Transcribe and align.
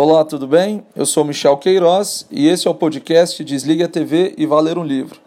Olá, 0.00 0.24
tudo 0.24 0.46
bem? 0.46 0.86
Eu 0.94 1.04
sou 1.04 1.24
Michel 1.24 1.56
Queiroz 1.56 2.24
e 2.30 2.46
esse 2.46 2.68
é 2.68 2.70
o 2.70 2.74
podcast 2.74 3.42
Desligue 3.42 3.82
a 3.82 3.88
TV 3.88 4.32
e 4.38 4.46
Vá 4.46 4.60
Ler 4.60 4.78
um 4.78 4.84
Livro. 4.84 5.18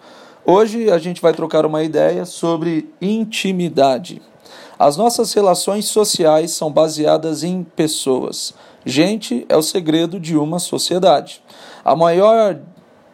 Hoje 0.46 0.90
a 0.90 0.98
gente 0.98 1.22
vai 1.22 1.34
trocar 1.34 1.66
uma 1.66 1.84
ideia 1.84 2.24
sobre 2.24 2.90
intimidade. 3.02 4.22
As 4.80 4.96
nossas 4.96 5.34
relações 5.34 5.88
sociais 5.88 6.52
são 6.52 6.72
baseadas 6.72 7.44
em 7.44 7.66
pessoas. 7.66 8.54
Gente 8.86 9.46
é 9.50 9.58
o 9.58 9.62
segredo 9.62 10.18
de 10.18 10.38
uma 10.38 10.58
sociedade. 10.58 11.44
A 11.84 11.94
maior 11.94 12.58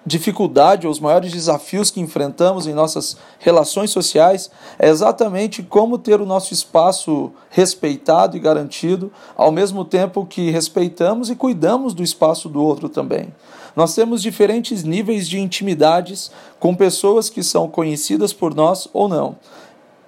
dificuldade 0.08 0.88
ou 0.88 0.92
os 0.92 1.02
maiores 1.02 1.34
desafios 1.34 1.92
que 1.92 2.00
enfrentamos 2.00 2.66
em 2.66 2.74
nossas 2.74 3.18
relações 3.40 3.92
sociais 3.92 4.50
é 4.80 4.88
exatamente 4.88 5.62
como 5.62 5.98
ter 5.98 6.22
o 6.22 6.26
nosso 6.26 6.54
espaço 6.54 7.32
respeitado 7.50 8.38
e 8.38 8.40
garantido, 8.40 9.12
ao 9.36 9.52
mesmo 9.52 9.84
tempo 9.84 10.26
que 10.26 10.50
respeitamos 10.50 11.30
e 11.30 11.36
cuidamos 11.36 11.94
do 11.94 12.02
espaço 12.02 12.48
do 12.48 12.64
outro 12.64 12.88
também. 12.88 13.34
Nós 13.76 13.94
temos 13.94 14.22
diferentes 14.22 14.84
níveis 14.84 15.28
de 15.28 15.40
intimidades 15.40 16.32
com 16.58 16.74
pessoas 16.74 17.30
que 17.30 17.44
são 17.44 17.68
conhecidas 17.68 18.32
por 18.32 18.56
nós 18.56 18.88
ou 18.94 19.10
não. 19.10 19.36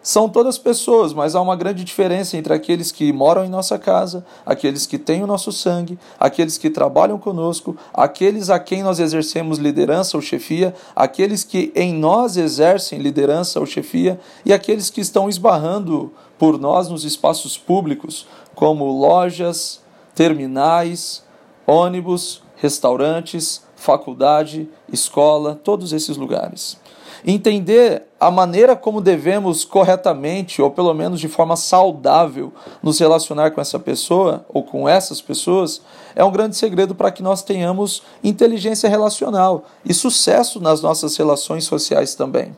São 0.01 0.29
todas 0.29 0.57
pessoas, 0.57 1.13
mas 1.13 1.35
há 1.35 1.41
uma 1.41 1.57
grande 1.57 1.83
diferença 1.83 2.37
entre 2.37 2.53
aqueles 2.53 2.91
que 2.91 3.11
moram 3.11 3.43
em 3.43 3.49
nossa 3.49 3.77
casa, 3.77 4.25
aqueles 4.45 4.85
que 4.85 4.97
têm 4.97 5.21
o 5.23 5.27
nosso 5.27 5.51
sangue, 5.51 5.99
aqueles 6.17 6.57
que 6.57 6.69
trabalham 6.69 7.19
conosco, 7.19 7.75
aqueles 7.93 8.49
a 8.49 8.57
quem 8.59 8.81
nós 8.81 8.99
exercemos 8.99 9.57
liderança 9.57 10.15
ou 10.15 10.21
chefia, 10.21 10.73
aqueles 10.95 11.43
que 11.43 11.71
em 11.75 11.93
nós 11.93 12.37
exercem 12.37 12.99
liderança 12.99 13.59
ou 13.59 13.65
chefia 13.65 14.19
e 14.45 14.53
aqueles 14.53 14.89
que 14.89 15.01
estão 15.01 15.27
esbarrando 15.27 16.13
por 16.37 16.57
nós 16.57 16.87
nos 16.87 17.03
espaços 17.03 17.57
públicos, 17.57 18.25
como 18.55 18.85
lojas, 18.85 19.81
terminais, 20.15 21.23
ônibus, 21.67 22.41
restaurantes, 22.55 23.61
faculdade, 23.79 24.69
escola, 24.91 25.59
todos 25.63 25.93
esses 25.93 26.17
lugares. 26.17 26.77
Entender 27.25 28.03
a 28.19 28.31
maneira 28.31 28.75
como 28.75 29.01
devemos 29.01 29.65
corretamente, 29.65 30.61
ou 30.61 30.71
pelo 30.71 30.93
menos 30.93 31.19
de 31.19 31.27
forma 31.27 31.55
saudável, 31.55 32.53
nos 32.81 32.99
relacionar 32.99 33.51
com 33.51 33.59
essa 33.59 33.79
pessoa 33.79 34.45
ou 34.49 34.63
com 34.63 34.87
essas 34.87 35.21
pessoas, 35.21 35.81
é 36.15 36.23
um 36.23 36.31
grande 36.31 36.55
segredo 36.55 36.95
para 36.95 37.11
que 37.11 37.23
nós 37.23 37.43
tenhamos 37.43 38.03
inteligência 38.23 38.89
relacional 38.89 39.65
e 39.83 39.93
sucesso 39.93 40.61
nas 40.61 40.81
nossas 40.81 41.15
relações 41.17 41.65
sociais 41.65 42.15
também. 42.15 42.55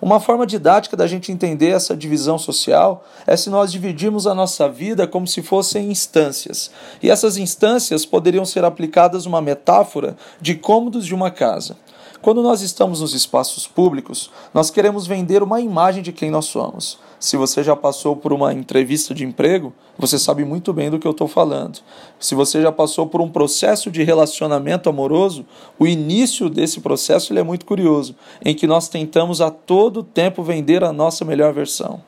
Uma 0.00 0.18
forma 0.18 0.46
didática 0.46 0.96
da 0.96 1.06
gente 1.06 1.30
entender 1.30 1.68
essa 1.68 1.94
divisão 1.94 2.38
social 2.38 3.04
é 3.26 3.36
se 3.36 3.50
nós 3.50 3.70
dividirmos 3.70 4.26
a 4.26 4.34
nossa 4.34 4.68
vida 4.68 5.06
como 5.06 5.26
se 5.26 5.42
fossem 5.42 5.90
instâncias. 5.90 6.70
E 7.02 7.10
essas 7.10 7.36
instâncias 7.36 8.06
poderiam 8.06 8.46
ser 8.46 8.64
aplicadas 8.64 9.26
uma 9.26 9.42
metáfora 9.42 10.16
de 10.40 10.54
cômodos 10.54 11.04
de 11.04 11.14
uma 11.14 11.30
casa. 11.30 11.76
Quando 12.22 12.42
nós 12.42 12.60
estamos 12.60 13.00
nos 13.00 13.14
espaços 13.14 13.66
públicos, 13.66 14.30
nós 14.52 14.70
queremos 14.70 15.06
vender 15.06 15.42
uma 15.42 15.58
imagem 15.58 16.02
de 16.02 16.12
quem 16.12 16.30
nós 16.30 16.44
somos. 16.44 16.98
Se 17.18 17.34
você 17.34 17.62
já 17.64 17.74
passou 17.74 18.14
por 18.14 18.30
uma 18.30 18.52
entrevista 18.52 19.14
de 19.14 19.24
emprego, 19.24 19.72
você 19.98 20.18
sabe 20.18 20.44
muito 20.44 20.70
bem 20.70 20.90
do 20.90 20.98
que 20.98 21.06
eu 21.06 21.12
estou 21.12 21.26
falando. 21.26 21.78
Se 22.18 22.34
você 22.34 22.60
já 22.60 22.70
passou 22.70 23.06
por 23.06 23.22
um 23.22 23.28
processo 23.30 23.90
de 23.90 24.02
relacionamento 24.02 24.90
amoroso, 24.90 25.46
o 25.78 25.86
início 25.86 26.50
desse 26.50 26.80
processo 26.80 27.32
ele 27.32 27.40
é 27.40 27.42
muito 27.42 27.64
curioso, 27.64 28.14
em 28.44 28.54
que 28.54 28.66
nós 28.66 28.86
tentamos 28.86 29.40
a 29.40 29.50
todo 29.50 30.02
tempo 30.02 30.42
vender 30.42 30.84
a 30.84 30.92
nossa 30.92 31.24
melhor 31.24 31.54
versão. 31.54 32.02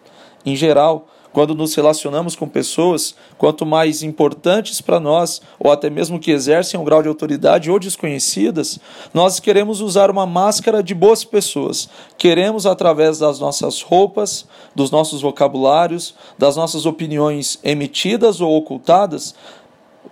Em 0.44 0.54
geral, 0.54 1.08
quando 1.32 1.54
nos 1.54 1.74
relacionamos 1.74 2.36
com 2.36 2.48
pessoas, 2.48 3.14
quanto 3.38 3.64
mais 3.64 4.02
importantes 4.02 4.80
para 4.80 5.00
nós, 5.00 5.40
ou 5.58 5.72
até 5.72 5.88
mesmo 5.88 6.20
que 6.20 6.30
exercem 6.30 6.78
um 6.78 6.84
grau 6.84 7.02
de 7.02 7.08
autoridade 7.08 7.70
ou 7.70 7.78
desconhecidas, 7.78 8.78
nós 9.14 9.40
queremos 9.40 9.80
usar 9.80 10.10
uma 10.10 10.26
máscara 10.26 10.82
de 10.82 10.94
boas 10.94 11.24
pessoas. 11.24 11.88
Queremos, 12.18 12.66
através 12.66 13.18
das 13.18 13.40
nossas 13.40 13.80
roupas, 13.80 14.46
dos 14.74 14.90
nossos 14.90 15.22
vocabulários, 15.22 16.14
das 16.38 16.56
nossas 16.56 16.86
opiniões 16.86 17.58
emitidas 17.62 18.40
ou 18.40 18.56
ocultadas, 18.56 19.34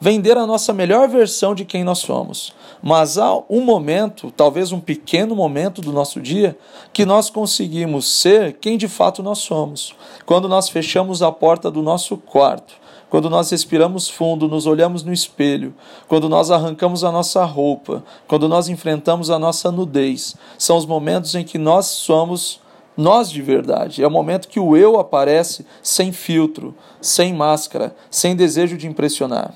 vender 0.01 0.39
a 0.39 0.47
nossa 0.47 0.73
melhor 0.73 1.09
versão 1.09 1.55
de 1.55 1.65
quem 1.65 1.85
nós 1.85 1.99
somos. 1.99 2.55
Mas 2.83 3.19
há 3.19 3.37
um 3.51 3.61
momento, 3.61 4.33
talvez 4.35 4.73
um 4.73 4.81
pequeno 4.81 5.37
momento 5.37 5.83
do 5.83 5.93
nosso 5.93 6.21
dia, 6.21 6.57
que 6.93 7.05
nós 7.05 7.29
conseguimos 7.29 8.11
ser 8.11 8.55
quem 8.55 8.79
de 8.79 8.89
fato 8.89 9.23
nós 9.23 9.39
somos. 9.39 9.95
Quando 10.25 10.49
nós 10.49 10.71
fechamos 10.71 11.23
a 11.23 11.31
porta 11.31 11.71
do 11.71 11.83
nosso 11.83 12.17
quarto, 12.17 12.81
quando 13.11 13.29
nós 13.29 13.51
respiramos 13.51 14.09
fundo, 14.09 14.49
nos 14.49 14.67
olhamos 14.67 15.03
no 15.03 15.13
espelho, 15.13 15.75
quando 16.09 16.29
nós 16.29 16.51
arrancamos 16.51 17.05
a 17.05 17.13
nossa 17.13 17.45
roupa, 17.45 18.03
quando 18.27 18.49
nós 18.49 18.69
enfrentamos 18.69 19.31
a 19.31 19.39
nossa 19.39 19.71
nudez, 19.71 20.37
são 20.57 20.77
os 20.77 20.87
momentos 20.87 21.35
em 21.35 21.45
que 21.45 21.59
nós 21.59 21.87
somos 21.87 22.61
nós 22.97 23.31
de 23.31 23.43
verdade. 23.43 24.03
É 24.03 24.07
o 24.07 24.11
momento 24.11 24.49
que 24.49 24.61
o 24.61 24.77
eu 24.77 24.99
aparece 24.99 25.67
sem 25.83 26.13
filtro, 26.13 26.75
sem 27.01 27.33
máscara, 27.35 27.95
sem 28.11 28.37
desejo 28.37 28.77
de 28.77 28.87
impressionar 28.87 29.55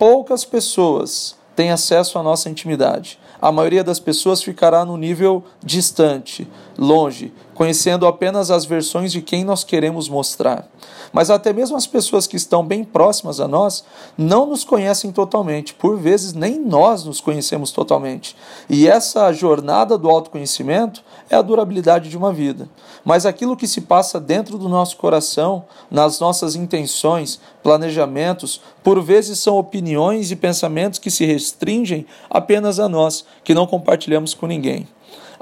poucas 0.00 0.46
pessoas 0.46 1.36
têm 1.54 1.70
acesso 1.70 2.18
à 2.18 2.22
nossa 2.22 2.48
intimidade. 2.48 3.18
A 3.38 3.52
maioria 3.52 3.84
das 3.84 4.00
pessoas 4.00 4.42
ficará 4.42 4.82
no 4.82 4.96
nível 4.96 5.44
distante, 5.62 6.48
longe, 6.78 7.34
conhecendo 7.52 8.06
apenas 8.06 8.50
as 8.50 8.64
versões 8.64 9.12
de 9.12 9.20
quem 9.20 9.44
nós 9.44 9.62
queremos 9.62 10.08
mostrar. 10.08 10.69
Mas 11.12 11.30
até 11.30 11.52
mesmo 11.52 11.76
as 11.76 11.86
pessoas 11.86 12.26
que 12.26 12.36
estão 12.36 12.64
bem 12.64 12.84
próximas 12.84 13.40
a 13.40 13.48
nós 13.48 13.84
não 14.16 14.46
nos 14.46 14.64
conhecem 14.64 15.10
totalmente. 15.10 15.74
Por 15.74 15.98
vezes, 15.98 16.32
nem 16.32 16.58
nós 16.58 17.04
nos 17.04 17.20
conhecemos 17.20 17.72
totalmente. 17.72 18.36
E 18.68 18.86
essa 18.86 19.32
jornada 19.32 19.98
do 19.98 20.08
autoconhecimento 20.08 21.02
é 21.28 21.36
a 21.36 21.42
durabilidade 21.42 22.08
de 22.08 22.16
uma 22.16 22.32
vida. 22.32 22.68
Mas 23.04 23.26
aquilo 23.26 23.56
que 23.56 23.66
se 23.66 23.80
passa 23.80 24.20
dentro 24.20 24.58
do 24.58 24.68
nosso 24.68 24.96
coração, 24.96 25.64
nas 25.90 26.20
nossas 26.20 26.54
intenções, 26.54 27.40
planejamentos, 27.62 28.60
por 28.82 29.02
vezes 29.02 29.38
são 29.38 29.58
opiniões 29.58 30.30
e 30.30 30.36
pensamentos 30.36 30.98
que 30.98 31.10
se 31.10 31.24
restringem 31.24 32.06
apenas 32.28 32.78
a 32.78 32.88
nós, 32.88 33.24
que 33.42 33.54
não 33.54 33.66
compartilhamos 33.66 34.34
com 34.34 34.46
ninguém. 34.46 34.86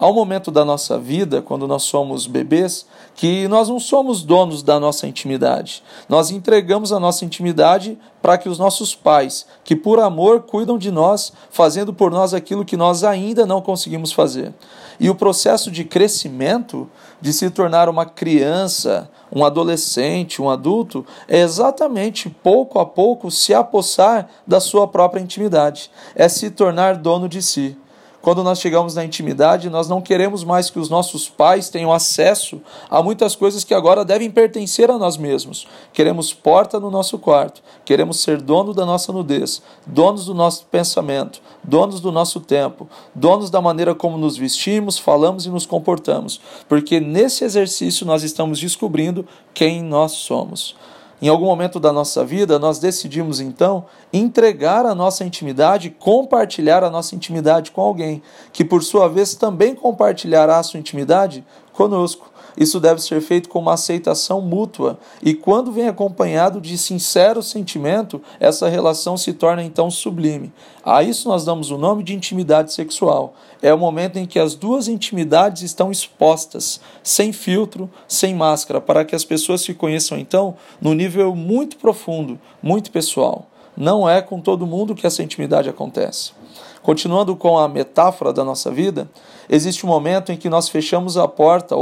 Há 0.01 0.07
um 0.07 0.13
momento 0.13 0.53
da 0.53 0.65
nossa 0.65 0.97
vida, 0.97 1.43
quando 1.43 1.67
nós 1.67 1.83
somos 1.83 2.27
bebês, 2.27 2.87
que 3.17 3.49
nós 3.49 3.69
não 3.69 3.81
somos 3.81 4.23
donos 4.23 4.63
da 4.63 4.79
nossa 4.79 5.09
intimidade. 5.09 5.83
Nós 6.09 6.31
entregamos 6.31 6.93
a 6.93 7.01
nossa 7.01 7.25
intimidade 7.25 7.99
para 8.23 8.39
que 8.39 8.49
os 8.49 8.61
nossos 8.61 8.95
pais, 8.95 9.45
que 9.65 9.75
por 9.75 9.99
amor 9.99 10.43
cuidam 10.43 10.79
de 10.79 10.93
nós, 10.93 11.33
fazendo 11.51 11.93
por 11.93 12.13
nós 12.13 12.33
aquilo 12.33 12.65
que 12.65 12.77
nós 12.77 13.03
ainda 13.03 13.45
não 13.45 13.61
conseguimos 13.61 14.13
fazer. 14.13 14.55
E 15.01 15.11
o 15.11 15.17
processo 15.17 15.69
de 15.69 15.85
crescimento, 15.85 16.89
de 17.21 17.33
se 17.33 17.51
tornar 17.51 17.89
uma 17.89 18.07
criança, 18.07 19.11
um 19.33 19.45
adolescente, 19.45 20.41
um 20.41 20.49
adulto, 20.49 21.05
é 21.27 21.41
exatamente 21.41 22.31
pouco 22.31 22.79
a 22.79 22.87
pouco 22.87 23.33
se 23.33 23.53
apossar 23.53 24.29
da 24.47 24.61
sua 24.61 24.87
própria 24.87 25.21
intimidade, 25.21 25.91
é 26.15 26.29
se 26.29 26.51
tornar 26.51 26.97
dono 26.97 27.29
de 27.29 27.43
si. 27.43 27.77
Quando 28.21 28.43
nós 28.43 28.59
chegamos 28.59 28.95
na 28.95 29.05
intimidade, 29.05 29.71
nós 29.71 29.89
não 29.89 30.01
queremos 30.01 30.43
mais 30.43 30.69
que 30.69 30.79
os 30.79 30.91
nossos 30.91 31.29
pais 31.29 31.69
tenham 31.69 31.93
acesso 31.93 32.61
a 32.91 33.01
muitas 33.03 33.37
coisas 33.37 33.63
que 33.63 33.73
agora 33.73 34.05
devem 34.05 34.31
pertencer 34.31 34.91
a 34.91 34.99
nós 34.99 35.17
mesmos. 35.17 35.69
Queremos 35.93 36.33
porta 36.33 36.81
no 36.81 36.91
nosso 36.91 37.17
quarto, 37.19 37.63
queremos 37.85 38.21
ser 38.21 38.43
dono 38.43 38.75
da 38.75 38.85
nossa 38.85 39.13
nudez, 39.13 39.63
donos 39.87 40.27
do 40.27 40.35
nosso 40.35 40.67
pensamento, 40.67 41.41
donos 41.63 42.01
do 42.01 42.11
nosso 42.11 42.41
tempo, 42.41 42.89
donos 43.15 43.51
da 43.51 43.61
maneira 43.61 43.95
como 43.95 44.19
nos 44.19 44.37
vestimos, 44.37 44.99
falamos 44.99 45.47
e 45.47 45.51
nos 45.51 45.65
comportamos, 45.65 46.41
porque 46.69 46.99
nesse 46.99 47.45
exercício 47.45 48.05
nós 48.05 48.25
estamos 48.25 48.59
descobrindo 48.59 49.25
quem 49.55 49.81
nós 49.81 50.13
somos. 50.13 50.75
Em 51.21 51.29
algum 51.29 51.47
momento 51.47 51.81
da 51.81 51.93
nossa 51.93 52.25
vida, 52.25 52.59
nós 52.59 52.79
decidimos 52.79 53.41
então 53.41 53.87
entregar 54.13 54.87
a 54.87 54.95
nossa 54.95 55.25
intimidade, 55.25 55.91
compartilhar 55.91 56.85
a 56.85 56.91
nossa 56.91 57.17
intimidade 57.17 57.73
com 57.73 57.81
alguém, 57.81 58.23
que 58.53 58.65
por 58.65 58.85
sua 58.85 59.09
vez 59.09 59.35
também 59.35 59.75
compartilhará 59.75 60.59
a 60.59 60.63
sua 60.63 60.79
intimidade 60.79 61.45
conosco. 61.73 62.31
Isso 62.59 62.81
deve 62.81 63.01
ser 63.01 63.21
feito 63.21 63.49
com 63.49 63.61
uma 63.61 63.75
aceitação 63.75 64.41
mútua, 64.41 64.99
e 65.23 65.33
quando 65.33 65.71
vem 65.71 65.87
acompanhado 65.87 66.61
de 66.61 66.77
sincero 66.77 67.41
sentimento, 67.41 68.21
essa 68.41 68.69
relação 68.69 69.17
se 69.17 69.33
torna 69.33 69.63
então 69.63 69.89
sublime. 69.89 70.53
A 70.85 71.05
isso 71.05 71.29
nós 71.29 71.45
damos 71.45 71.71
o 71.71 71.79
nome 71.79 72.03
de 72.03 72.17
intimidade 72.17 72.73
sexual. 72.73 73.35
É 73.63 73.73
o 73.73 73.79
momento 73.79 74.19
em 74.19 74.27
que 74.27 74.41
as 74.41 74.57
duas 74.57 74.89
intimidades 74.89 75.63
estão 75.63 75.93
expostas, 75.93 76.81
sem 77.01 77.33
filtro, 77.33 77.89
sem 78.09 78.35
máscara, 78.35 78.81
para 78.81 79.05
que 79.05 79.15
as 79.15 79.25
pessoas 79.25 79.61
se 79.61 79.73
conheçam 79.73 80.19
então 80.19 80.57
no 80.81 80.95
nível 80.95 81.37
muito 81.37 81.77
profundo, 81.77 82.41
muito 82.61 82.91
pessoal. 82.91 83.47
Não 83.77 84.11
é 84.11 84.21
com 84.21 84.41
todo 84.41 84.67
mundo 84.67 84.97
que 84.97 85.07
essa 85.07 85.23
intimidade 85.23 85.69
acontece. 85.69 86.33
Continuando 86.89 87.37
com 87.37 87.59
a 87.59 87.69
metáfora 87.69 88.33
da 88.33 88.43
nossa 88.43 88.71
vida, 88.71 89.11
existe 89.47 89.85
um 89.85 89.91
momento 89.91 90.33
em 90.33 90.39
que 90.39 90.49
nós 90.49 90.71
fechamos 90.71 91.19
a 91.19 91.29
porta 91.29 91.77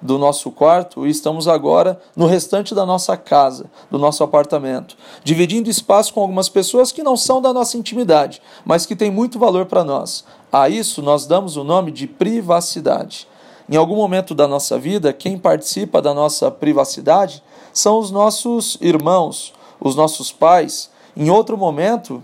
do 0.00 0.16
nosso 0.16 0.48
quarto 0.52 1.04
e 1.04 1.10
estamos 1.10 1.48
agora 1.48 2.00
no 2.14 2.26
restante 2.26 2.72
da 2.72 2.86
nossa 2.86 3.16
casa, 3.16 3.66
do 3.90 3.98
nosso 3.98 4.22
apartamento, 4.22 4.96
dividindo 5.24 5.68
espaço 5.68 6.14
com 6.14 6.20
algumas 6.20 6.48
pessoas 6.48 6.92
que 6.92 7.02
não 7.02 7.16
são 7.16 7.42
da 7.42 7.52
nossa 7.52 7.76
intimidade, 7.76 8.40
mas 8.64 8.86
que 8.86 8.94
têm 8.94 9.10
muito 9.10 9.40
valor 9.40 9.66
para 9.66 9.82
nós. 9.82 10.24
A 10.52 10.68
isso 10.68 11.02
nós 11.02 11.26
damos 11.26 11.56
o 11.56 11.64
nome 11.64 11.90
de 11.90 12.06
privacidade. 12.06 13.26
Em 13.68 13.74
algum 13.74 13.96
momento 13.96 14.36
da 14.36 14.46
nossa 14.46 14.78
vida, 14.78 15.12
quem 15.12 15.36
participa 15.36 16.00
da 16.00 16.14
nossa 16.14 16.48
privacidade 16.48 17.42
são 17.72 17.98
os 17.98 18.12
nossos 18.12 18.78
irmãos, 18.80 19.52
os 19.80 19.96
nossos 19.96 20.30
pais. 20.30 20.90
Em 21.16 21.28
outro 21.28 21.58
momento, 21.58 22.22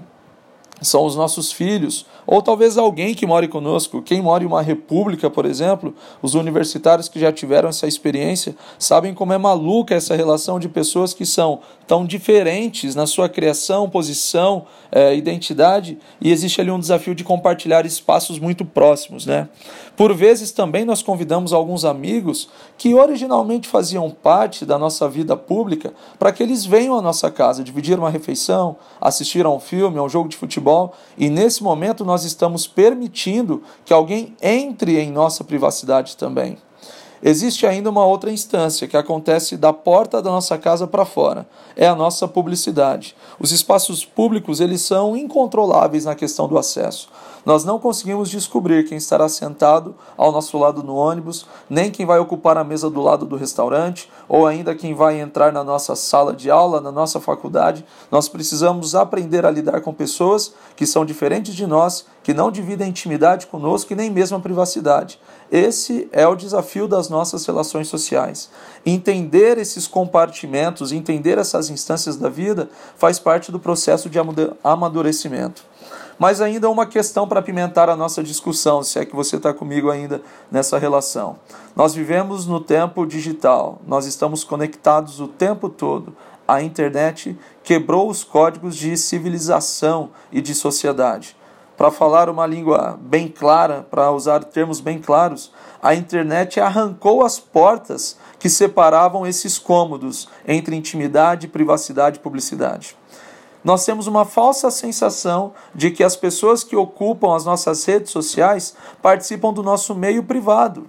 são 0.81 1.05
os 1.05 1.15
nossos 1.15 1.53
filhos, 1.53 2.07
ou 2.31 2.41
talvez 2.41 2.79
alguém 2.79 3.13
que 3.13 3.27
more 3.27 3.49
conosco. 3.49 4.01
Quem 4.01 4.23
mora 4.23 4.45
em 4.45 4.47
uma 4.47 4.63
república, 4.63 5.29
por 5.29 5.45
exemplo, 5.45 5.93
os 6.23 6.35
universitários 6.35 7.09
que 7.09 7.19
já 7.19 7.33
tiveram 7.33 7.69
essa 7.69 7.89
experiência 7.89 8.55
sabem 8.79 9.13
como 9.13 9.33
é 9.33 9.39
maluca 9.39 9.97
essa 9.97 10.15
relação 10.15 10.61
de 10.61 10.69
pessoas 10.69 11.13
que 11.13 11.27
são 11.27 11.59
tão 11.89 12.07
diferentes 12.07 12.95
na 12.95 13.05
sua 13.05 13.29
criação, 13.29 13.91
posição, 13.91 14.65
é, 14.93 15.13
identidade, 15.17 15.99
e 16.21 16.31
existe 16.31 16.61
ali 16.61 16.71
um 16.71 16.79
desafio 16.79 17.17
de 17.17 17.25
compartilhar 17.25 17.85
espaços 17.85 18.39
muito 18.39 18.65
próximos. 18.65 19.27
Né? 19.27 19.49
Por 19.97 20.15
vezes 20.15 20.53
também 20.53 20.85
nós 20.85 21.03
convidamos 21.03 21.53
alguns 21.53 21.85
amigos 21.85 22.49
que 22.79 22.95
originalmente 22.95 23.67
faziam 23.67 24.09
parte 24.09 24.65
da 24.65 24.79
nossa 24.79 25.09
vida 25.09 25.37
pública 25.37 25.93
para 26.17 26.31
que 26.31 26.45
eles 26.45 26.65
venham 26.65 26.97
à 26.97 27.03
nossa 27.03 27.29
casa, 27.29 27.65
dividir 27.65 27.99
uma 27.99 28.09
refeição, 28.09 28.77
assistir 29.01 29.45
a 29.45 29.51
um 29.51 29.59
filme, 29.59 29.99
a 29.99 30.03
um 30.05 30.09
jogo 30.09 30.29
de 30.29 30.37
futebol, 30.37 30.95
e 31.19 31.29
nesse 31.29 31.61
momento 31.61 32.05
nós 32.05 32.20
estamos 32.25 32.67
permitindo 32.67 33.63
que 33.85 33.93
alguém 33.93 34.37
entre 34.41 34.99
em 34.99 35.11
nossa 35.11 35.45
privacidade 35.45 36.17
também. 36.17 36.59
Existe 37.23 37.67
ainda 37.67 37.91
uma 37.91 38.07
outra 38.07 38.31
instância 38.31 38.89
que 38.89 38.97
acontece 38.97 39.59
da 39.59 39.75
porta 39.75 40.23
da 40.23 40.31
nossa 40.31 40.57
casa 40.57 40.87
para 40.87 41.05
fora. 41.05 41.47
É 41.77 41.87
a 41.87 41.95
nossa 41.95 42.27
publicidade. 42.27 43.15
Os 43.39 43.53
espaços 43.53 44.07
públicos, 44.07 44.59
eles 44.59 44.81
são 44.81 45.15
incontroláveis 45.15 46.07
na 46.07 46.15
questão 46.15 46.49
do 46.49 46.57
acesso. 46.57 47.11
Nós 47.45 47.65
não 47.65 47.79
conseguimos 47.79 48.29
descobrir 48.29 48.87
quem 48.87 48.99
estará 48.99 49.29
sentado 49.29 49.95
ao 50.17 50.33
nosso 50.33 50.59
lado 50.59 50.83
no 50.83 50.95
ônibus, 50.95 51.47
nem 51.69 51.91
quem 51.91 52.05
vai 52.05 52.19
ocupar 52.19 52.57
a 52.57 52.65
mesa 52.65 52.91
do 52.91 53.01
lado 53.01 53.25
do 53.25 53.37
restaurante, 53.37 54.11
ou 54.29 54.47
ainda 54.47 54.75
quem 54.75 54.95
vai 54.95 55.21
entrar 55.21 55.53
na 55.53 55.65
nossa 55.65 55.97
sala 55.97 56.35
de 56.35 56.51
aula, 56.51 56.81
na 56.81 56.93
nossa 56.93 57.21
faculdade. 57.21 57.85
Nós 58.11 58.29
precisamos 58.29 58.95
aprender 58.95 59.45
a 59.45 59.51
lidar 59.51 59.81
com 59.81 59.93
pessoas 59.93 60.55
que 60.77 60.87
são 60.87 61.05
diferentes 61.05 61.55
de 61.55 61.67
nós, 61.67 62.07
que 62.23 62.35
não 62.35 62.51
dividem 62.51 62.89
intimidade 62.89 63.47
conosco 63.47 63.93
e 63.93 63.97
nem 63.97 64.11
mesmo 64.11 64.37
a 64.37 64.41
privacidade. 64.41 65.19
Esse 65.51 66.09
é 66.13 66.29
o 66.29 66.37
desafio 66.37 66.87
das 66.87 67.09
nossas 67.11 67.45
relações 67.45 67.89
sociais. 67.89 68.49
Entender 68.87 69.59
esses 69.59 69.87
compartimentos, 69.87 70.93
entender 70.93 71.37
essas 71.37 71.69
instâncias 71.69 72.17
da 72.17 72.31
vida, 72.31 72.71
faz 72.97 73.19
parte 73.19 73.53
do 73.53 73.61
processo 73.61 74.09
de 74.09 74.19
amadurecimento. 74.65 75.63
Mas 76.19 76.41
ainda 76.41 76.69
uma 76.69 76.85
questão 76.85 77.27
para 77.27 77.41
apimentar 77.41 77.89
a 77.89 77.97
nossa 77.97 78.23
discussão, 78.23 78.83
se 78.83 78.99
é 78.99 79.07
que 79.07 79.17
você 79.17 79.37
está 79.37 79.55
comigo 79.55 79.91
ainda 79.91 80.21
nessa 80.51 80.79
relação. 80.79 81.37
Nós 81.75 81.95
vivemos 81.95 82.47
no 82.47 82.61
tempo 82.61 83.07
digital, 83.07 83.81
nós 83.87 84.05
estamos 84.05 84.45
conectados 84.45 85.19
o 85.19 85.27
tempo 85.27 85.69
todo. 85.69 86.15
A 86.47 86.63
internet 86.63 87.39
quebrou 87.65 88.11
os 88.11 88.23
códigos 88.23 88.77
de 88.77 88.97
civilização 88.99 90.11
e 90.31 90.43
de 90.43 90.55
sociedade. 90.55 91.37
Para 91.81 91.91
falar 91.91 92.29
uma 92.29 92.47
língua 92.47 93.01
bem 93.01 93.27
clara, 93.27 93.87
para 93.91 94.13
usar 94.13 94.45
termos 94.45 94.83
bem 94.83 94.99
claros, 94.99 95.51
a 95.83 95.95
internet 95.95 96.61
arrancou 96.61 97.25
as 97.25 97.41
portas 97.41 98.19
que 98.39 98.51
separavam 98.51 99.27
esses 99.27 99.59
cômodos 99.59 100.29
entre 100.47 100.77
intimidade, 100.77 101.49
privacidade 101.49 102.19
e 102.19 102.21
publicidade 102.21 102.95
nós 103.63 103.85
temos 103.85 104.07
uma 104.07 104.25
falsa 104.25 104.71
sensação 104.71 105.53
de 105.75 105.91
que 105.91 106.03
as 106.03 106.17
pessoas 106.17 106.65
que 106.65 106.75
ocupam 106.75 107.37
as 107.37 107.45
nossas 107.45 107.85
redes 107.85 108.11
sociais 108.11 108.75
participam 109.03 109.53
do 109.53 109.63
nosso 109.63 109.95
meio 109.95 110.23
privado. 110.23 110.87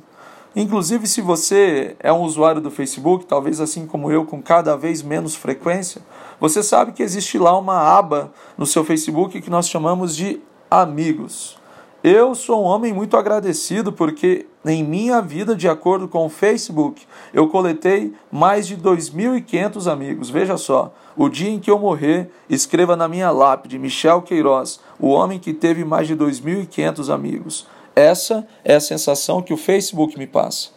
Inclusive, 0.55 1.05
se 1.05 1.19
você 1.19 1.97
é 1.99 2.13
um 2.13 2.21
usuário 2.21 2.61
do 2.61 2.71
Facebook, 2.71 3.25
talvez 3.25 3.59
assim 3.59 3.85
como 3.85 4.09
eu, 4.09 4.25
com 4.25 4.41
cada 4.41 4.77
vez 4.77 5.01
menos 5.01 5.35
frequência, 5.35 6.01
você 6.39 6.63
sabe 6.63 6.93
que 6.93 7.03
existe 7.03 7.37
lá 7.37 7.57
uma 7.57 7.77
aba 7.77 8.31
no 8.57 8.65
seu 8.65 8.85
Facebook 8.85 9.41
que 9.41 9.49
nós 9.49 9.67
chamamos 9.67 10.15
de 10.15 10.41
Amigos. 10.73 11.57
Eu 12.01 12.33
sou 12.33 12.63
um 12.63 12.65
homem 12.65 12.93
muito 12.93 13.17
agradecido 13.17 13.91
porque 13.91 14.47
em 14.65 14.81
minha 14.81 15.21
vida, 15.21 15.53
de 15.53 15.67
acordo 15.67 16.07
com 16.07 16.25
o 16.25 16.29
Facebook, 16.29 17.05
eu 17.33 17.49
coletei 17.49 18.13
mais 18.31 18.67
de 18.67 18.77
2.500 18.77 19.91
amigos. 19.91 20.29
Veja 20.29 20.55
só, 20.55 20.93
o 21.17 21.27
dia 21.27 21.49
em 21.49 21.59
que 21.59 21.69
eu 21.69 21.77
morrer, 21.77 22.31
escreva 22.49 22.95
na 22.95 23.09
minha 23.09 23.29
lápide 23.31 23.77
Michel 23.77 24.21
Queiroz, 24.21 24.79
o 24.97 25.09
homem 25.09 25.39
que 25.39 25.53
teve 25.53 25.83
mais 25.83 26.07
de 26.07 26.15
2.500 26.15 27.13
amigos. 27.13 27.67
Essa 27.93 28.47
é 28.63 28.75
a 28.75 28.79
sensação 28.79 29.41
que 29.41 29.53
o 29.53 29.57
Facebook 29.57 30.17
me 30.17 30.25
passa. 30.25 30.69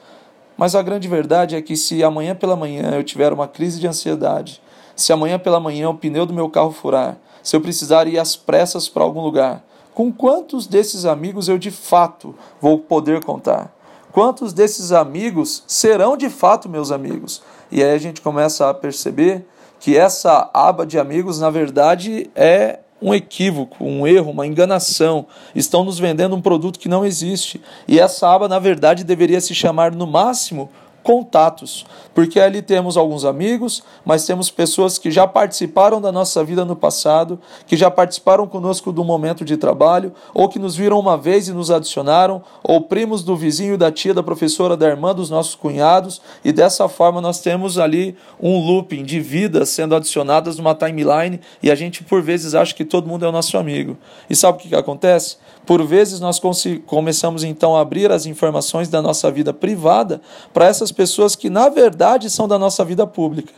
Mas 0.57 0.75
a 0.75 0.83
grande 0.83 1.07
verdade 1.07 1.55
é 1.55 1.63
que 1.63 1.77
se 1.77 2.03
amanhã 2.03 2.35
pela 2.35 2.57
manhã 2.57 2.91
eu 2.97 3.05
tiver 3.05 3.33
uma 3.33 3.47
crise 3.47 3.79
de 3.79 3.87
ansiedade, 3.87 4.61
se 4.97 5.13
amanhã 5.13 5.39
pela 5.39 5.61
manhã 5.61 5.89
o 5.89 5.95
pneu 5.95 6.27
do 6.27 6.35
meu 6.35 6.51
carro 6.51 6.73
furar, 6.73 7.17
se 7.45 7.55
eu 7.55 7.61
precisar 7.61 8.09
ir 8.09 8.19
às 8.19 8.35
pressas 8.35 8.89
para 8.89 9.05
algum 9.05 9.21
lugar, 9.21 9.63
com 9.95 10.13
quantos 10.13 10.67
desses 10.67 11.05
amigos 11.05 11.49
eu 11.49 11.57
de 11.57 11.71
fato 11.71 12.35
vou 12.61 12.79
poder 12.79 13.25
contar? 13.25 13.73
Quantos 14.13 14.53
desses 14.53 14.93
amigos 14.93 15.65
serão 15.67 16.17
de 16.17 16.29
fato 16.29 16.69
meus 16.69 16.91
amigos? 16.91 17.43
E 17.71 17.83
aí 17.83 17.93
a 17.93 17.99
gente 17.99 18.21
começa 18.21 18.69
a 18.69 18.75
perceber 18.75 19.47
que 19.81 19.97
essa 19.97 20.51
aba 20.53 20.87
de 20.87 20.99
amigos, 20.99 21.41
na 21.41 21.51
verdade, 21.51 22.31
é 22.35 22.81
um 23.03 23.13
equívoco, 23.13 23.85
um 23.85 24.07
erro, 24.07 24.31
uma 24.31 24.47
enganação. 24.47 25.27
Estão 25.55 25.85
nos 25.85 25.99
vendendo 25.99 26.35
um 26.35 26.41
produto 26.41 26.79
que 26.79 26.89
não 26.89 27.05
existe. 27.05 27.61
E 27.87 28.01
essa 28.01 28.29
aba, 28.33 28.49
na 28.49 28.59
verdade, 28.59 29.05
deveria 29.05 29.41
se 29.41 29.55
chamar, 29.55 29.93
no 29.93 30.07
máximo, 30.07 30.71
contatos, 31.05 31.85
porque 32.15 32.41
ali 32.41 32.63
temos 32.63 32.97
alguns 32.97 33.25
amigos, 33.25 33.83
mas 34.05 34.25
temos 34.25 34.51
pessoas 34.51 34.97
que 34.97 35.11
já 35.11 35.27
participaram 35.27 36.01
da 36.01 36.11
nossa 36.11 36.43
vida 36.43 36.65
no 36.65 36.75
passado, 36.75 37.39
que 37.67 37.77
já 37.77 37.91
participaram 37.91 38.47
conosco 38.47 38.91
do 38.91 39.05
momento 39.05 39.45
de 39.45 39.59
trabalho, 39.59 40.13
ou 40.33 40.49
que 40.49 40.59
nos 40.59 40.75
viram 40.75 40.99
uma 40.99 41.17
vez 41.17 41.47
e 41.47 41.53
nos 41.53 41.71
adicionaram, 41.71 42.43
ou 42.63 42.81
primos 42.81 43.23
do 43.23 43.37
vizinho, 43.37 43.77
da 43.77 43.93
tia, 43.93 44.15
da 44.15 44.23
professora, 44.23 44.77
da 44.77 44.89
irmã 44.89 45.15
dos 45.15 45.29
nossos 45.29 45.55
cunhados, 45.55 46.23
e 46.43 46.51
dessa 46.51 46.89
forma 46.89 47.21
nós 47.21 47.41
temos 47.41 47.79
ali 47.79 48.17
um 48.41 48.59
looping 48.59 49.05
de 49.05 49.21
vidas 49.21 49.69
sendo 49.69 49.95
adicionadas 49.95 50.57
numa 50.57 50.75
timeline 50.75 51.39
e 51.63 51.71
a 51.71 51.75
gente 51.75 52.03
por 52.03 52.23
vezes 52.23 52.55
acha 52.55 52.75
que 52.75 52.85
todo 52.85 53.07
mundo 53.07 53.27
é 53.27 53.29
o 53.29 53.33
nosso 53.33 53.59
amigo. 53.59 53.97
E 54.31 54.35
sabe 54.35 54.57
o 54.57 54.61
que, 54.63 54.69
que 54.71 54.75
acontece? 54.75 55.37
Por 55.67 55.85
vezes 55.87 56.21
nós 56.21 56.41
começamos 56.87 57.43
então 57.43 57.77
a 57.77 57.81
abrir 57.81 58.11
as 58.11 58.27
informações 58.27 58.89
da 58.89 59.01
nossa 59.01 59.31
vida 59.31 59.53
privada 59.53 60.21
para 60.53 60.67
essas 60.67 60.93
pessoas 60.95 61.37
que 61.37 61.51
na 61.51 61.69
verdade 61.69 62.31
são 62.31 62.49
da 62.49 62.59
nossa 62.59 62.83
vida 62.85 63.07
pública. 63.07 63.53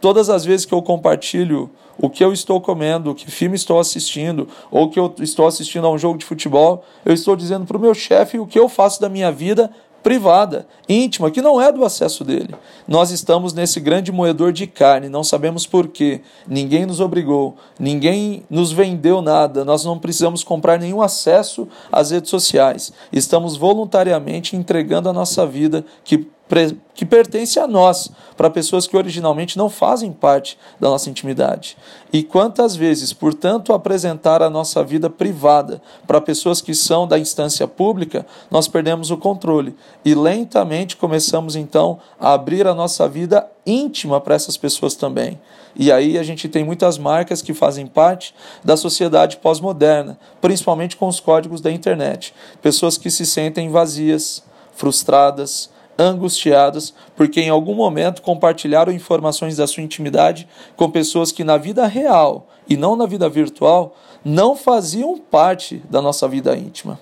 Todas 0.00 0.28
as 0.28 0.44
vezes 0.44 0.66
que 0.66 0.74
eu 0.74 0.82
compartilho 0.82 1.70
o 2.00 2.08
que 2.08 2.24
eu 2.24 2.32
estou 2.32 2.60
comendo, 2.60 3.14
que 3.14 3.30
filme 3.30 3.56
estou 3.56 3.78
assistindo, 3.78 4.48
ou 4.70 4.88
que 4.88 4.98
eu 4.98 5.14
estou 5.20 5.46
assistindo 5.46 5.86
a 5.86 5.90
um 5.90 5.98
jogo 5.98 6.18
de 6.18 6.24
futebol, 6.24 6.82
eu 7.04 7.12
estou 7.12 7.36
dizendo 7.36 7.66
para 7.66 7.76
o 7.76 7.80
meu 7.80 7.94
chefe 7.94 8.38
o 8.38 8.46
que 8.46 8.58
eu 8.58 8.68
faço 8.68 9.00
da 9.00 9.08
minha 9.08 9.30
vida 9.30 9.70
privada, 10.02 10.66
íntima, 10.88 11.30
que 11.30 11.42
não 11.42 11.60
é 11.60 11.70
do 11.70 11.84
acesso 11.84 12.24
dele. 12.24 12.54
Nós 12.88 13.10
estamos 13.10 13.52
nesse 13.52 13.78
grande 13.78 14.10
moedor 14.10 14.50
de 14.50 14.66
carne, 14.66 15.10
não 15.10 15.22
sabemos 15.22 15.66
por 15.66 15.88
quê. 15.88 16.22
Ninguém 16.48 16.86
nos 16.86 17.00
obrigou, 17.00 17.56
ninguém 17.78 18.42
nos 18.48 18.72
vendeu 18.72 19.20
nada, 19.20 19.62
nós 19.62 19.84
não 19.84 19.98
precisamos 19.98 20.42
comprar 20.42 20.78
nenhum 20.78 21.02
acesso 21.02 21.68
às 21.92 22.10
redes 22.10 22.30
sociais. 22.30 22.94
Estamos 23.12 23.58
voluntariamente 23.58 24.56
entregando 24.56 25.08
a 25.08 25.12
nossa 25.12 25.46
vida 25.46 25.84
que 26.02 26.26
que 26.94 27.06
pertence 27.06 27.58
a 27.60 27.66
nós, 27.66 28.10
para 28.36 28.50
pessoas 28.50 28.86
que 28.86 28.96
originalmente 28.96 29.56
não 29.56 29.70
fazem 29.70 30.12
parte 30.12 30.58
da 30.80 30.88
nossa 30.88 31.08
intimidade. 31.08 31.76
E 32.12 32.22
quantas 32.22 32.74
vezes, 32.74 33.12
portanto, 33.12 33.72
apresentar 33.72 34.42
a 34.42 34.50
nossa 34.50 34.82
vida 34.82 35.08
privada 35.08 35.80
para 36.06 36.20
pessoas 36.20 36.60
que 36.60 36.74
são 36.74 37.06
da 37.06 37.18
instância 37.18 37.68
pública, 37.68 38.26
nós 38.50 38.66
perdemos 38.66 39.10
o 39.10 39.16
controle 39.16 39.76
e 40.04 40.14
lentamente 40.14 40.96
começamos 40.96 41.54
então 41.54 42.00
a 42.18 42.32
abrir 42.32 42.66
a 42.66 42.74
nossa 42.74 43.08
vida 43.08 43.46
íntima 43.64 44.20
para 44.20 44.34
essas 44.34 44.56
pessoas 44.56 44.94
também. 44.94 45.38
E 45.76 45.92
aí 45.92 46.18
a 46.18 46.22
gente 46.22 46.48
tem 46.48 46.64
muitas 46.64 46.98
marcas 46.98 47.40
que 47.40 47.54
fazem 47.54 47.86
parte 47.86 48.34
da 48.64 48.76
sociedade 48.76 49.36
pós-moderna, 49.36 50.18
principalmente 50.40 50.96
com 50.96 51.06
os 51.06 51.20
códigos 51.20 51.60
da 51.60 51.70
internet. 51.70 52.34
Pessoas 52.60 52.98
que 52.98 53.10
se 53.10 53.24
sentem 53.24 53.70
vazias, 53.70 54.42
frustradas, 54.74 55.70
angustiadas 55.98 56.94
porque 57.16 57.40
em 57.40 57.50
algum 57.50 57.74
momento 57.74 58.22
compartilharam 58.22 58.92
informações 58.92 59.56
da 59.56 59.66
sua 59.66 59.82
intimidade 59.82 60.48
com 60.76 60.90
pessoas 60.90 61.30
que 61.32 61.44
na 61.44 61.56
vida 61.56 61.86
real 61.86 62.46
e 62.68 62.76
não 62.76 62.96
na 62.96 63.06
vida 63.06 63.28
virtual 63.28 63.96
não 64.24 64.54
faziam 64.56 65.18
parte 65.18 65.82
da 65.90 66.00
nossa 66.00 66.26
vida 66.28 66.56
íntima. 66.56 66.98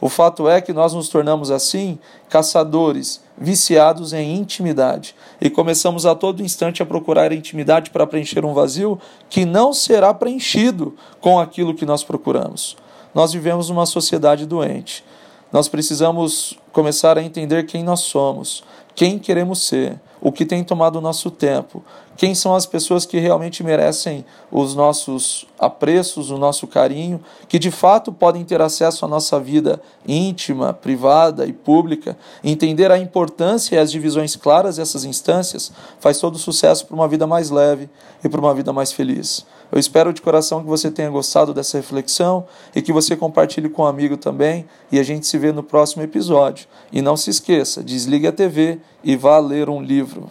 O 0.00 0.08
fato 0.08 0.48
é 0.48 0.62
que 0.62 0.72
nós 0.72 0.94
nos 0.94 1.10
tornamos 1.10 1.50
assim 1.50 1.98
caçadores, 2.28 3.20
viciados 3.36 4.14
em 4.14 4.34
intimidade, 4.36 5.14
e 5.38 5.50
começamos 5.50 6.06
a 6.06 6.14
todo 6.14 6.42
instante 6.42 6.82
a 6.82 6.86
procurar 6.86 7.32
intimidade 7.32 7.90
para 7.90 8.06
preencher 8.06 8.44
um 8.44 8.54
vazio 8.54 8.98
que 9.28 9.44
não 9.44 9.74
será 9.74 10.14
preenchido 10.14 10.96
com 11.20 11.38
aquilo 11.38 11.74
que 11.74 11.84
nós 11.84 12.02
procuramos. 12.02 12.76
Nós 13.14 13.32
vivemos 13.32 13.68
numa 13.68 13.84
sociedade 13.84 14.46
doente. 14.46 15.04
Nós 15.52 15.68
precisamos 15.68 16.58
começar 16.72 17.18
a 17.18 17.22
entender 17.22 17.64
quem 17.66 17.82
nós 17.82 18.00
somos, 18.00 18.62
quem 18.94 19.18
queremos 19.18 19.66
ser, 19.66 19.98
o 20.20 20.30
que 20.30 20.44
tem 20.44 20.62
tomado 20.62 20.96
o 20.96 21.00
nosso 21.00 21.30
tempo, 21.30 21.82
quem 22.16 22.34
são 22.34 22.54
as 22.54 22.66
pessoas 22.66 23.06
que 23.06 23.18
realmente 23.18 23.64
merecem 23.64 24.24
os 24.52 24.74
nossos 24.74 25.46
apreços, 25.58 26.30
o 26.30 26.36
nosso 26.36 26.66
carinho, 26.66 27.20
que 27.48 27.58
de 27.58 27.70
fato 27.70 28.12
podem 28.12 28.44
ter 28.44 28.60
acesso 28.60 29.04
à 29.04 29.08
nossa 29.08 29.40
vida 29.40 29.80
íntima, 30.06 30.74
privada 30.74 31.46
e 31.46 31.52
pública. 31.52 32.16
Entender 32.44 32.90
a 32.92 32.98
importância 32.98 33.74
e 33.74 33.78
as 33.78 33.90
divisões 33.90 34.36
claras 34.36 34.76
dessas 34.76 35.04
instâncias 35.04 35.72
faz 35.98 36.18
todo 36.18 36.34
o 36.34 36.38
sucesso 36.38 36.86
para 36.86 36.94
uma 36.94 37.08
vida 37.08 37.26
mais 37.26 37.48
leve 37.48 37.88
e 38.22 38.28
para 38.28 38.40
uma 38.40 38.54
vida 38.54 38.72
mais 38.72 38.92
feliz. 38.92 39.46
Eu 39.72 39.78
espero 39.78 40.12
de 40.12 40.20
coração 40.20 40.60
que 40.60 40.68
você 40.68 40.90
tenha 40.90 41.08
gostado 41.10 41.54
dessa 41.54 41.76
reflexão 41.76 42.44
e 42.74 42.82
que 42.82 42.92
você 42.92 43.16
compartilhe 43.16 43.68
com 43.68 43.82
um 43.82 43.86
amigo 43.86 44.16
também. 44.16 44.66
E 44.90 44.98
a 44.98 45.02
gente 45.02 45.26
se 45.26 45.38
vê 45.38 45.52
no 45.52 45.62
próximo 45.62 46.02
episódio. 46.02 46.66
E 46.92 47.00
não 47.00 47.16
se 47.16 47.30
esqueça, 47.30 47.82
desligue 47.82 48.26
a 48.26 48.32
TV 48.32 48.78
e 49.04 49.16
vá 49.16 49.38
ler 49.38 49.68
um 49.68 49.80
livro. 49.80 50.28